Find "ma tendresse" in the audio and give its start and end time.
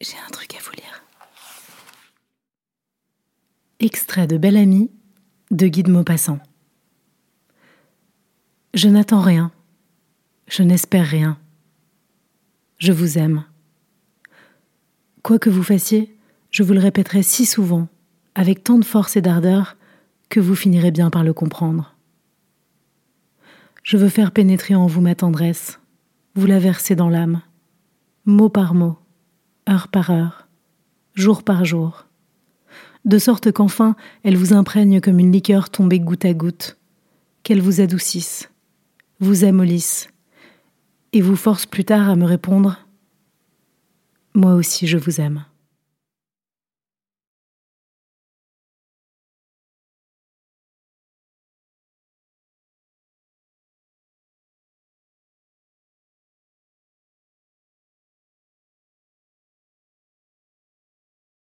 25.00-25.80